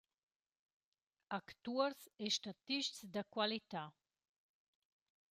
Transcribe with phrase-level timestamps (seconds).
[1.37, 3.83] Actuors e statists da qualità!